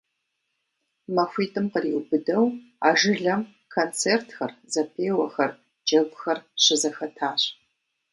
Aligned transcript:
Махуитӏым 1.15 1.65
къриубыдэу 1.73 2.45
а 2.87 2.89
жылэм 2.99 3.41
концертхэр, 3.73 4.51
зэпеуэхэр, 4.71 5.51
джэгухэр 5.85 6.39
щызэхэтащ. 6.63 7.41